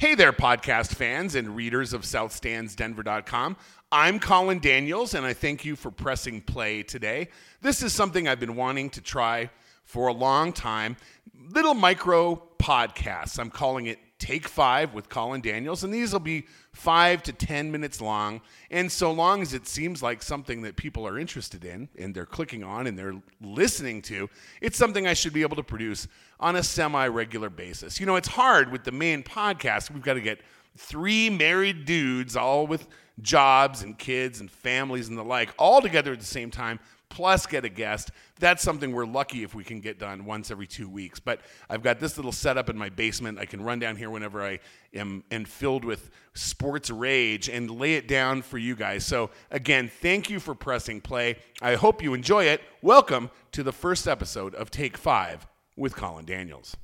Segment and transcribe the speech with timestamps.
[0.00, 3.54] Hey there, podcast fans and readers of SouthStandsDenver.com.
[3.92, 7.28] I'm Colin Daniels, and I thank you for pressing play today.
[7.60, 9.50] This is something I've been wanting to try
[9.84, 10.96] for a long time.
[11.50, 13.38] Little micro podcasts.
[13.38, 17.72] I'm calling it Take Five with Colin Daniels, and these will be five to 10
[17.72, 18.42] minutes long.
[18.70, 22.26] And so long as it seems like something that people are interested in and they're
[22.26, 24.28] clicking on and they're listening to,
[24.60, 26.06] it's something I should be able to produce
[26.38, 27.98] on a semi regular basis.
[27.98, 29.90] You know, it's hard with the main podcast.
[29.90, 30.40] We've got to get
[30.76, 32.86] three married dudes, all with
[33.22, 36.78] jobs and kids and families and the like, all together at the same time
[37.10, 38.10] plus get a guest.
[38.38, 41.20] That's something we're lucky if we can get done once every two weeks.
[41.20, 43.38] But I've got this little setup in my basement.
[43.38, 44.60] I can run down here whenever I
[44.94, 49.04] am and filled with sports rage and lay it down for you guys.
[49.04, 51.36] So again, thank you for pressing play.
[51.60, 52.62] I hope you enjoy it.
[52.80, 56.76] Welcome to the first episode of Take Five with Colin Daniels.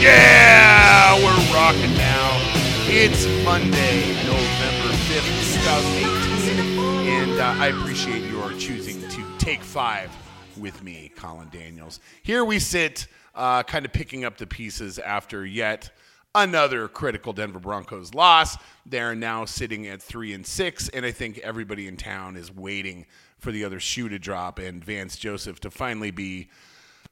[0.00, 2.40] Yeah, we're rocking now.
[2.90, 10.10] It's Monday, November 5th, 2018, and uh, I appreciate your choosing to take five
[10.56, 12.00] with me, Colin Daniels.
[12.24, 15.90] Here we sit, uh, kind of picking up the pieces after yet
[16.34, 18.56] another critical Denver Broncos loss.
[18.86, 23.06] They're now sitting at three and six, and I think everybody in town is waiting
[23.38, 26.48] for the other shoe to drop and Vance Joseph to finally be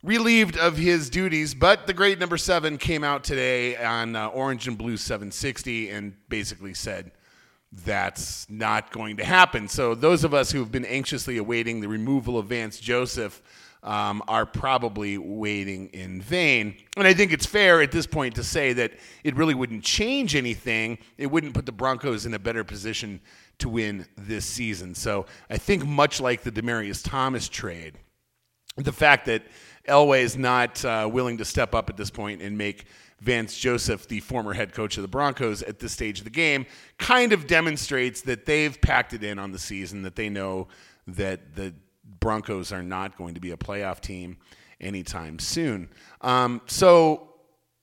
[0.03, 1.55] relieved of his duties.
[1.55, 6.15] But the great number seven came out today on uh, Orange and Blue 760 and
[6.29, 7.13] basically said
[7.73, 9.69] that's not going to happen.
[9.69, 13.43] So those of us who have been anxiously awaiting the removal of Vance Joseph.
[13.83, 16.77] Um, are probably waiting in vain.
[16.97, 20.35] And I think it's fair at this point to say that it really wouldn't change
[20.35, 20.99] anything.
[21.19, 23.21] It wouldn't put the Broncos in a better position
[23.59, 24.95] to win this season.
[24.95, 27.99] So I think, much like the Demaryius Thomas trade,
[28.77, 29.43] the fact that
[29.89, 32.87] Elway is not uh, willing to step up at this point and make
[33.21, 36.67] Vance Joseph, the former head coach of the Broncos, at this stage of the game,
[36.99, 40.69] kind of demonstrates that they've packed it in on the season, that they know
[41.07, 41.73] that the
[42.21, 44.39] Broncos are not going to be a playoff team
[44.81, 45.89] anytime soon.
[46.21, 47.27] Um, so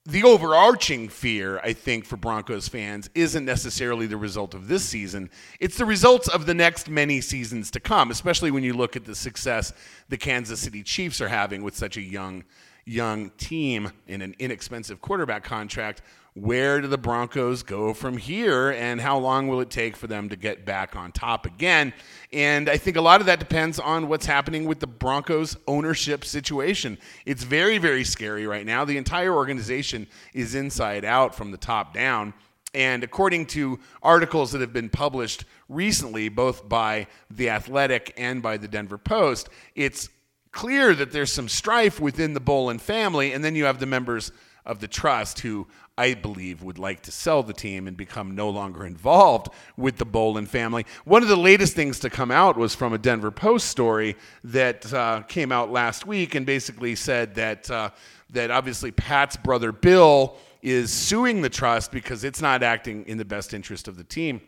[0.06, 5.30] the overarching fear, I think, for Broncos fans isn't necessarily the result of this season.
[5.60, 9.06] It's the results of the next many seasons to come, especially when you look at
[9.06, 9.72] the success
[10.10, 12.44] the Kansas City Chiefs are having with such a young,
[12.84, 16.02] young team in an inexpensive quarterback contract
[16.34, 20.28] where do the Broncos go from here and how long will it take for them
[20.28, 21.92] to get back on top again?
[22.32, 26.24] And I think a lot of that depends on what's happening with the Broncos ownership
[26.24, 26.98] situation.
[27.24, 28.84] It's very, very scary right now.
[28.84, 32.34] The entire organization is inside out from the top down.
[32.74, 38.56] And according to articles that have been published recently, both by The Athletic and by
[38.56, 40.08] the Denver Post, it's
[40.54, 43.32] clear that there's some strife within the Bowlen family.
[43.32, 44.32] And then you have the members
[44.64, 45.66] of the trust who
[45.98, 50.06] I believe would like to sell the team and become no longer involved with the
[50.06, 50.86] Bowlen family.
[51.04, 54.92] One of the latest things to come out was from a Denver Post story that
[54.92, 57.90] uh, came out last week and basically said that uh,
[58.30, 63.24] that obviously Pat's brother Bill is suing the trust because it's not acting in the
[63.24, 64.40] best interest of the team.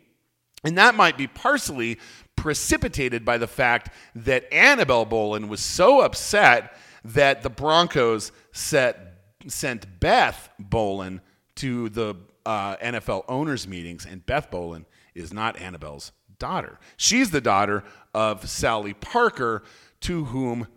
[0.63, 1.99] And that might be partially
[2.35, 9.13] precipitated by the fact that Annabelle Bowlen was so upset that the Broncos set
[9.47, 11.21] sent Beth Bowlen
[11.55, 14.85] to the uh, NFL owners' meetings, and Beth Bowlen
[15.15, 16.79] is not Annabelle's daughter.
[16.95, 19.63] She's the daughter of Sally Parker,
[20.01, 20.67] to whom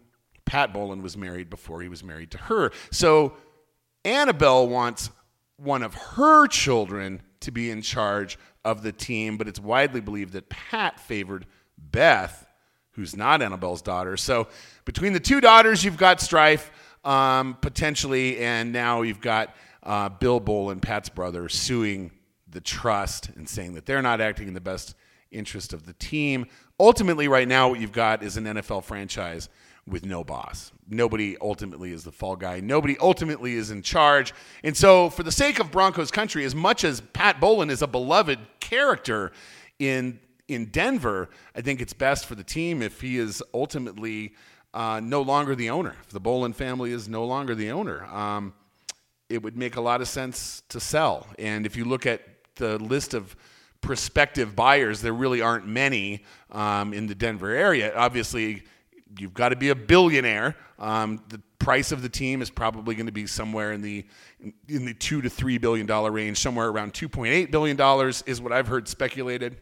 [0.44, 2.72] Pat Bowlen was married before he was married to her.
[2.90, 3.34] So
[4.04, 5.10] Annabelle wants
[5.56, 10.32] one of her children to be in charge of the team, but it's widely believed
[10.34, 11.46] that Pat favored
[11.78, 12.46] Beth,
[12.92, 14.16] who's not Annabelle's daughter.
[14.16, 14.48] So
[14.84, 16.70] between the two daughters, you've got strife
[17.04, 22.10] um, potentially, and now you've got uh, Bill Bowlen, Pat's brother, suing
[22.48, 24.94] the trust and saying that they're not acting in the best
[25.30, 26.46] interest of the team.
[26.78, 29.48] Ultimately, right now, what you've got is an NFL franchise
[29.90, 30.72] with no boss.
[30.88, 32.60] Nobody ultimately is the fall guy.
[32.60, 34.32] Nobody ultimately is in charge.
[34.64, 37.86] And so, for the sake of Broncos country, as much as Pat Bowlen is a
[37.86, 39.32] beloved character
[39.78, 44.34] in in Denver, I think it's best for the team if he is ultimately
[44.74, 45.94] uh, no longer the owner.
[46.02, 48.52] If the Bowlen family is no longer the owner, um,
[49.28, 51.28] it would make a lot of sense to sell.
[51.38, 52.22] And if you look at
[52.56, 53.36] the list of
[53.80, 57.94] prospective buyers, there really aren't many um, in the Denver area.
[57.96, 58.64] Obviously,
[59.18, 60.56] you've got to be a billionaire.
[60.78, 64.06] Um, the price of the team is probably going to be somewhere in the
[64.68, 66.38] in the two to three billion dollar range.
[66.38, 69.58] Somewhere around two point eight billion dollars is what I've heard speculated.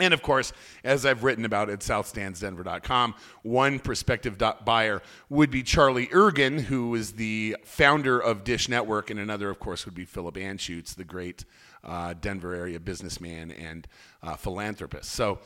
[0.00, 0.52] And of course,
[0.82, 3.14] as I've written about at southstandsdenver.com,
[3.44, 9.20] one prospective buyer would be Charlie Ergen, who is the founder of Dish Network, and
[9.20, 11.44] another, of course, would be Philip Anschutz, the great
[11.84, 13.86] uh, Denver area businessman and
[14.20, 15.10] uh, philanthropist.
[15.12, 15.38] So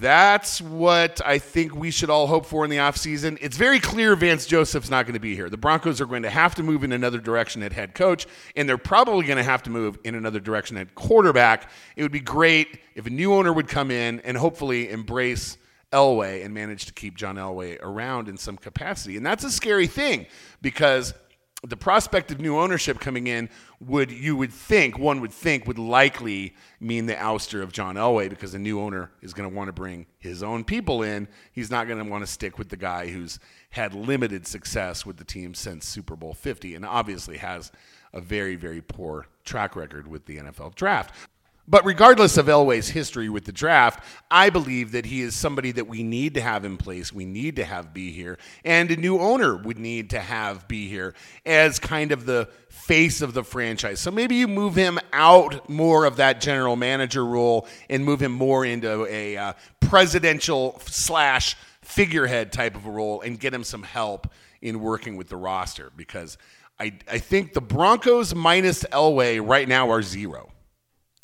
[0.00, 3.36] that's what I think we should all hope for in the offseason.
[3.40, 5.50] It's very clear Vance Joseph's not going to be here.
[5.50, 8.68] The Broncos are going to have to move in another direction at head coach, and
[8.68, 11.70] they're probably going to have to move in another direction at quarterback.
[11.96, 15.58] It would be great if a new owner would come in and hopefully embrace
[15.92, 19.16] Elway and manage to keep John Elway around in some capacity.
[19.16, 20.26] And that's a scary thing
[20.62, 21.12] because–
[21.64, 23.48] the prospect of new ownership coming in
[23.80, 28.30] would you would think one would think would likely mean the ouster of John Elway
[28.30, 31.26] because the new owner is going to want to bring his own people in.
[31.50, 33.40] He's not going to want to stick with the guy who's
[33.70, 37.72] had limited success with the team since Super Bowl 50 and obviously has
[38.12, 41.12] a very very poor track record with the NFL draft.
[41.70, 45.86] But regardless of Elway's history with the draft, I believe that he is somebody that
[45.86, 47.12] we need to have in place.
[47.12, 48.38] We need to have be here.
[48.64, 53.20] And a new owner would need to have be here as kind of the face
[53.20, 54.00] of the franchise.
[54.00, 58.32] So maybe you move him out more of that general manager role and move him
[58.32, 63.82] more into a uh, presidential slash figurehead type of a role and get him some
[63.82, 64.32] help
[64.62, 66.38] in working with the roster because
[66.80, 70.50] I, I think the Broncos minus Elway right now are zero.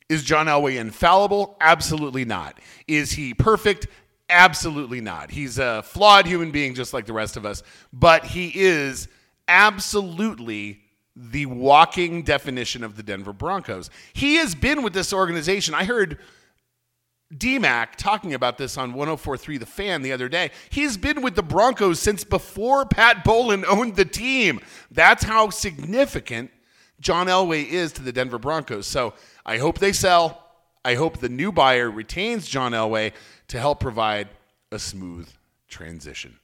[0.08, 1.56] Is John Elway infallible?
[1.60, 2.60] Absolutely not.
[2.86, 3.86] Is he perfect?
[4.28, 5.30] Absolutely not.
[5.30, 7.62] He's a flawed human being just like the rest of us,
[7.92, 9.08] but he is
[9.48, 10.80] absolutely
[11.16, 13.88] the walking definition of the Denver Broncos.
[14.12, 15.74] He has been with this organization.
[15.74, 16.18] I heard
[17.32, 20.50] DMAC talking about this on 1043 The Fan the other day.
[20.70, 24.60] He's been with the Broncos since before Pat Bowlen owned the team.
[24.90, 26.50] That's how significant
[27.04, 28.86] John Elway is to the Denver Broncos.
[28.86, 29.12] So
[29.44, 30.42] I hope they sell.
[30.86, 33.12] I hope the new buyer retains John Elway
[33.48, 34.28] to help provide
[34.72, 35.28] a smooth
[35.68, 36.38] transition.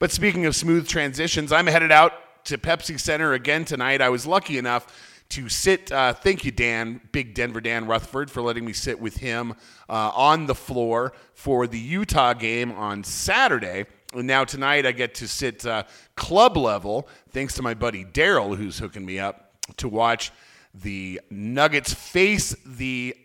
[0.00, 4.00] But speaking of smooth transitions, I'm headed out to Pepsi Center again tonight.
[4.00, 5.92] I was lucky enough to sit.
[5.92, 9.54] Uh, thank you, Dan, Big Denver Dan Rutherford, for letting me sit with him
[9.88, 13.86] uh, on the floor for the Utah game on Saturday.
[14.12, 15.84] And now tonight I get to sit uh,
[16.16, 20.32] club level, thanks to my buddy Daryl, who's hooking me up to watch
[20.74, 23.16] the Nuggets face the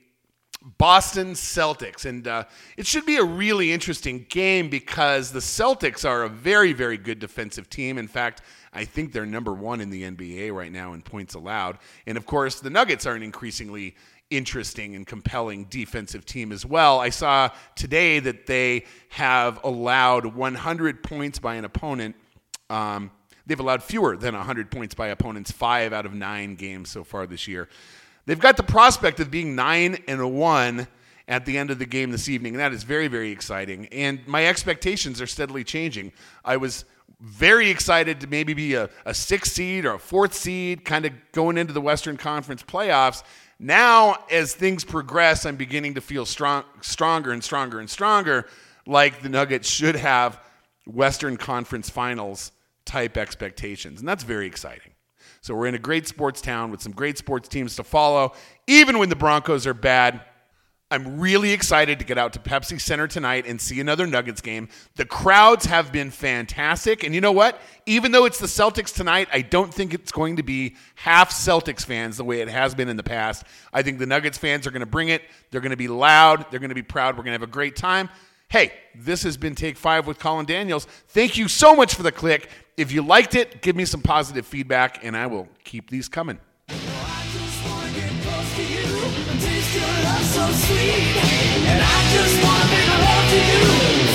[0.78, 2.06] Boston Celtics.
[2.06, 2.46] And uh,
[2.76, 7.20] it should be a really interesting game because the Celtics are a very, very good
[7.20, 7.98] defensive team.
[7.98, 8.42] In fact,
[8.74, 11.78] I think they're number one in the NBA right now in points allowed.
[12.08, 13.96] And of course, the Nuggets are an increasingly
[14.32, 17.00] interesting and compelling defensive team as well.
[17.00, 22.16] I saw today that they have allowed 100 points by an opponent.
[22.72, 23.12] Um,
[23.48, 27.28] They've allowed fewer than 100 points by opponents five out of nine games so far
[27.28, 27.70] this year.
[28.26, 30.88] They've got the prospect of being nine and one
[31.28, 33.88] at the end of the game this evening, and that is very, very exciting.
[33.88, 36.12] And my expectations are steadily changing.
[36.44, 36.86] I was
[37.20, 41.14] very excited to maybe be a, a sixth seed or a fourth seed, kind of
[41.32, 43.24] going into the Western Conference playoffs.
[43.58, 48.48] Now, as things progress, I'm beginning to feel strong, stronger and stronger and stronger,
[48.86, 50.40] like the Nuggets should have
[50.86, 52.52] Western Conference Finals
[52.86, 54.00] type expectations.
[54.00, 54.92] And that's very exciting.
[55.42, 58.34] So we're in a great sports town with some great sports teams to follow.
[58.68, 60.22] Even when the Broncos are bad,
[60.92, 64.70] I'm really excited to get out to Pepsi Center tonight and see another Nuggets game.
[64.96, 67.04] The crowds have been fantastic.
[67.04, 67.60] And you know what?
[67.88, 71.84] Even though it's the Celtics tonight, I don't think it's going to be half Celtics
[71.84, 73.46] fans the way it has been in the past.
[73.74, 75.24] I think the Nuggets fans are going to bring it.
[75.50, 76.46] They're going to be loud.
[76.52, 77.18] They're going to be proud.
[77.18, 78.10] We're going to have a great time.
[78.50, 80.86] Hey, this has been Take Five with Colin Daniels.
[81.10, 82.50] Thank you so much for the click.
[82.78, 86.40] If you liked it, give me some positive feedback, and I will keep these coming.
[93.38, 94.15] Over